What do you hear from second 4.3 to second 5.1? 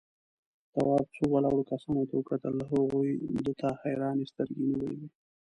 سترگې نيولې وې.